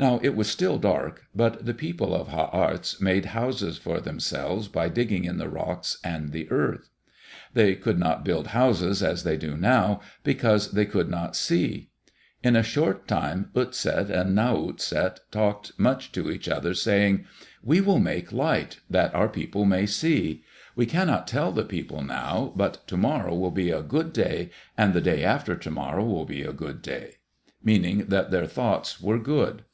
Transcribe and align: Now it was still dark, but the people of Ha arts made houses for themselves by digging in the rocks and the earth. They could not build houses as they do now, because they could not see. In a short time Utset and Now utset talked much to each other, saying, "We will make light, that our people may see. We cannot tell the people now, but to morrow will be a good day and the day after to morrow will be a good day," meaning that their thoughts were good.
Now 0.00 0.20
it 0.22 0.36
was 0.36 0.46
still 0.48 0.78
dark, 0.78 1.24
but 1.34 1.66
the 1.66 1.74
people 1.74 2.14
of 2.14 2.28
Ha 2.28 2.48
arts 2.52 3.00
made 3.00 3.24
houses 3.34 3.78
for 3.78 4.00
themselves 4.00 4.68
by 4.68 4.88
digging 4.88 5.24
in 5.24 5.38
the 5.38 5.48
rocks 5.48 5.98
and 6.04 6.30
the 6.30 6.48
earth. 6.52 6.88
They 7.52 7.74
could 7.74 7.98
not 7.98 8.24
build 8.24 8.48
houses 8.54 9.02
as 9.02 9.24
they 9.24 9.36
do 9.36 9.56
now, 9.56 10.00
because 10.22 10.70
they 10.70 10.86
could 10.86 11.08
not 11.08 11.34
see. 11.34 11.90
In 12.44 12.54
a 12.54 12.62
short 12.62 13.08
time 13.08 13.50
Utset 13.56 14.08
and 14.08 14.36
Now 14.36 14.54
utset 14.58 15.16
talked 15.32 15.76
much 15.80 16.12
to 16.12 16.30
each 16.30 16.48
other, 16.48 16.74
saying, 16.74 17.24
"We 17.60 17.80
will 17.80 17.98
make 17.98 18.30
light, 18.30 18.78
that 18.88 19.12
our 19.16 19.28
people 19.28 19.64
may 19.64 19.84
see. 19.84 20.44
We 20.76 20.86
cannot 20.86 21.26
tell 21.26 21.50
the 21.50 21.64
people 21.64 22.02
now, 22.02 22.52
but 22.54 22.86
to 22.86 22.96
morrow 22.96 23.34
will 23.34 23.50
be 23.50 23.72
a 23.72 23.82
good 23.82 24.12
day 24.12 24.50
and 24.76 24.94
the 24.94 25.00
day 25.00 25.24
after 25.24 25.56
to 25.56 25.70
morrow 25.72 26.04
will 26.04 26.24
be 26.24 26.42
a 26.44 26.52
good 26.52 26.82
day," 26.82 27.16
meaning 27.64 28.04
that 28.06 28.30
their 28.30 28.46
thoughts 28.46 29.00
were 29.00 29.18
good. 29.18 29.64